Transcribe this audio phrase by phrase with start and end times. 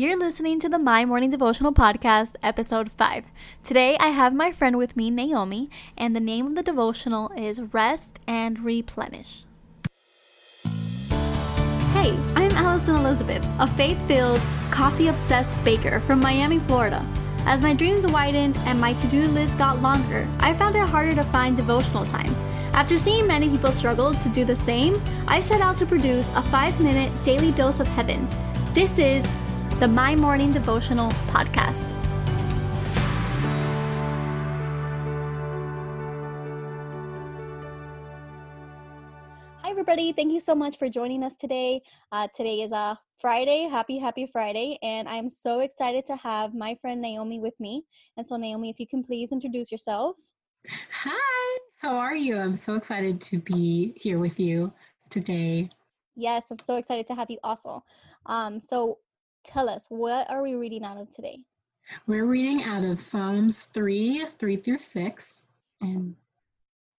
[0.00, 3.24] You're listening to the My Morning Devotional Podcast, episode 5.
[3.64, 7.60] Today I have my friend with me, Naomi, and the name of the devotional is
[7.60, 9.44] Rest and Replenish.
[11.90, 14.40] Hey, I'm Alison Elizabeth, a faith filled,
[14.70, 17.04] coffee obsessed baker from Miami, Florida.
[17.44, 21.16] As my dreams widened and my to do list got longer, I found it harder
[21.16, 22.32] to find devotional time.
[22.72, 26.42] After seeing many people struggle to do the same, I set out to produce a
[26.42, 28.28] five minute daily dose of heaven.
[28.74, 29.26] This is
[29.78, 31.92] the My Morning Devotional podcast.
[39.62, 40.10] Hi, everybody.
[40.12, 41.82] Thank you so much for joining us today.
[42.10, 43.68] Uh, today is a Friday.
[43.70, 44.80] Happy, happy Friday.
[44.82, 47.84] And I'm so excited to have my friend Naomi with me.
[48.16, 50.16] And so, Naomi, if you can please introduce yourself.
[50.90, 52.36] Hi, how are you?
[52.36, 54.72] I'm so excited to be here with you
[55.08, 55.70] today.
[56.16, 57.84] Yes, I'm so excited to have you also.
[58.26, 58.98] Um, so,
[59.48, 61.38] tell us, what are we reading out of today?
[62.06, 65.42] We're reading out of Psalms 3 3 through 6.
[65.80, 66.14] And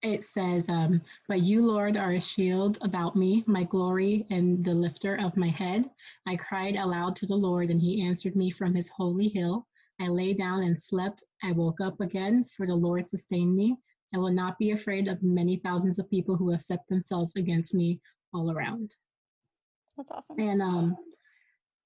[0.02, 4.74] it says, um, But you, Lord, are a shield about me, my glory, and the
[4.74, 5.90] lifter of my head.
[6.26, 9.68] I cried aloud to the Lord, and he answered me from his holy hill.
[10.02, 11.24] I lay down and slept.
[11.44, 13.78] I woke up again, for the Lord sustained me.
[14.14, 17.76] I will not be afraid of many thousands of people who have set themselves against
[17.76, 18.00] me
[18.34, 18.96] all around.
[19.98, 20.40] That's awesome.
[20.40, 20.96] And um,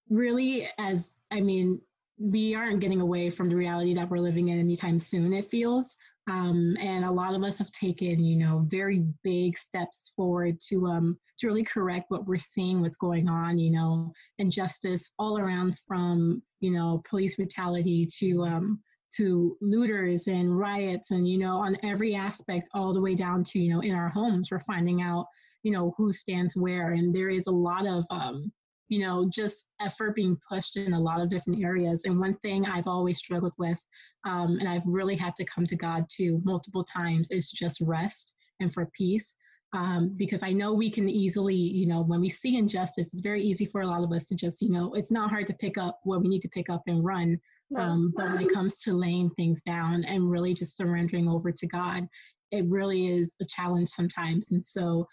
[0.09, 1.79] really, as I mean,
[2.19, 5.95] we aren't getting away from the reality that we're living in anytime soon, it feels.
[6.29, 10.87] Um, and a lot of us have taken, you know, very big steps forward to
[10.87, 15.77] um, to really correct what we're seeing, what's going on, you know, injustice all around
[15.85, 18.79] from, you know, police brutality to um,
[19.17, 23.59] to looters and riots, and you know, on every aspect, all the way down to,
[23.59, 25.25] you know, in our homes, we're finding out,
[25.63, 28.49] you know, who stands where, and there is a lot of um,
[28.93, 32.03] you know, just effort being pushed in a lot of different areas.
[32.05, 33.81] And one thing I've always struggled with,
[34.23, 38.33] um, and I've really had to come to God to multiple times, is just rest
[38.59, 39.35] and for peace.
[39.73, 43.41] Um, because I know we can easily, you know, when we see injustice, it's very
[43.41, 45.79] easy for a lot of us to just, you know, it's not hard to pick
[45.79, 47.39] up what we need to pick up and run.
[47.75, 51.67] Um, but when it comes to laying things down and really just surrendering over to
[51.67, 52.07] God,
[52.51, 54.51] it really is a challenge sometimes.
[54.51, 55.07] And so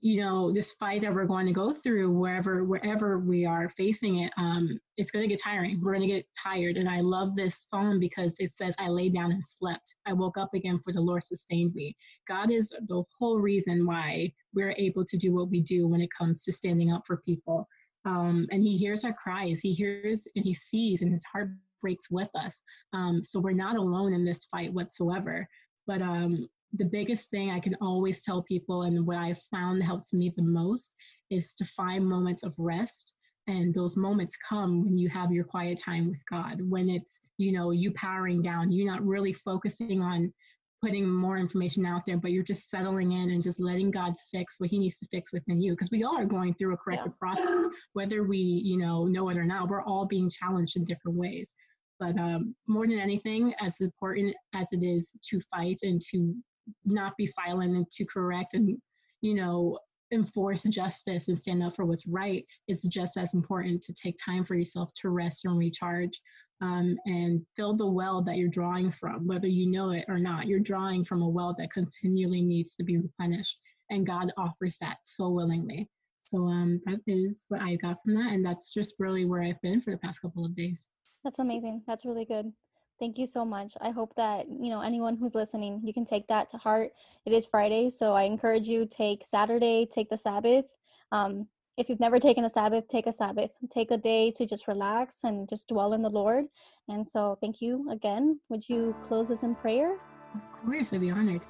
[0.00, 4.18] you know this fight that we're going to go through wherever wherever we are facing
[4.20, 5.80] it um it's going to get tiring.
[5.82, 9.08] We're going to get tired and i love this song because it says i lay
[9.08, 9.94] down and slept.
[10.06, 11.96] I woke up again for the lord sustained me.
[12.28, 16.10] God is the whole reason why we're able to do what we do when it
[16.16, 17.66] comes to standing up for people.
[18.04, 19.60] Um and he hears our cries.
[19.60, 21.50] He hears and he sees and his heart
[21.80, 22.60] breaks with us.
[22.92, 25.48] Um so we're not alone in this fight whatsoever.
[25.86, 30.12] But um the biggest thing I can always tell people, and what I've found helps
[30.12, 30.94] me the most,
[31.30, 33.14] is to find moments of rest.
[33.46, 37.52] And those moments come when you have your quiet time with God, when it's, you
[37.52, 40.32] know, you powering down, you're not really focusing on
[40.82, 44.56] putting more information out there, but you're just settling in and just letting God fix
[44.58, 45.72] what He needs to fix within you.
[45.72, 47.34] Because we all are going through a corrective yeah.
[47.34, 49.68] process, whether we, you know, know it or not.
[49.68, 51.54] We're all being challenged in different ways.
[52.00, 56.34] But um, more than anything, as important as it is to fight and to
[56.84, 58.76] not be silent and to correct and
[59.20, 59.78] you know
[60.12, 62.44] enforce justice and stand up for what's right.
[62.68, 66.20] It's just as important to take time for yourself to rest and recharge
[66.60, 70.46] um, and fill the well that you're drawing from whether you know it or not.
[70.46, 73.58] You're drawing from a well that continually needs to be replenished
[73.90, 75.88] and god offers that so willingly.
[76.20, 79.60] So um, that is what i got from that and that's just really where i've
[79.60, 80.88] been for the past couple of days.
[81.22, 81.82] That's amazing.
[81.86, 82.52] That's really good
[83.00, 83.74] Thank you so much.
[83.80, 86.92] I hope that, you know, anyone who's listening, you can take that to heart.
[87.26, 90.66] It is Friday, so I encourage you take Saturday, take the Sabbath.
[91.10, 93.50] Um, if you've never taken a Sabbath, take a Sabbath.
[93.68, 96.44] Take a day to just relax and just dwell in the Lord.
[96.88, 98.38] And so, thank you again.
[98.48, 99.96] Would you close us in prayer?
[100.34, 101.42] Of course, I'd be honored.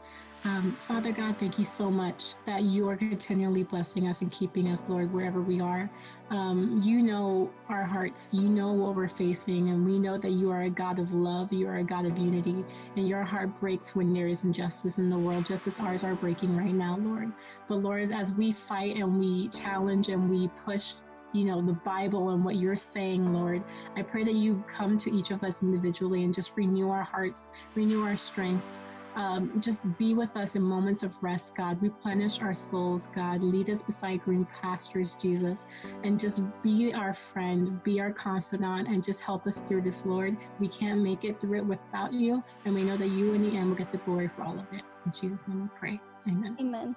[0.46, 4.68] Um, Father God, thank you so much that you are continually blessing us and keeping
[4.68, 5.88] us, Lord, wherever we are.
[6.28, 10.50] Um, you know our hearts, you know what we're facing, and we know that you
[10.50, 12.62] are a God of love, you are a God of unity,
[12.94, 16.14] and your heart breaks when there is injustice in the world, just as ours are
[16.14, 17.32] breaking right now, Lord.
[17.66, 20.92] But Lord, as we fight and we challenge and we push
[21.34, 23.62] you know, the Bible and what you're saying, Lord.
[23.96, 27.48] I pray that you come to each of us individually and just renew our hearts,
[27.74, 28.78] renew our strength,
[29.16, 31.80] um, just be with us in moments of rest, God.
[31.80, 33.42] Replenish our souls, God.
[33.42, 35.64] Lead us beside green pastures, Jesus.
[36.02, 40.36] And just be our friend, be our confidant, and just help us through this, Lord.
[40.58, 42.42] We can't make it through it without you.
[42.64, 44.66] And we know that you, in the end, will get the glory for all of
[44.72, 44.82] it.
[45.06, 46.00] In Jesus' name we pray.
[46.26, 46.56] Amen.
[46.58, 46.96] Amen.